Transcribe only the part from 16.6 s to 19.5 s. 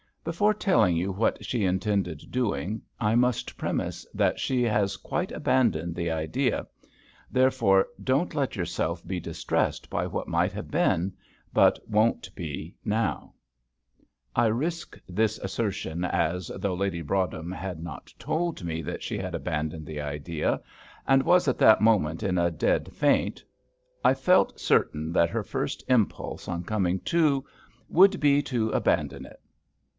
Lady Broadhem had not told me that she had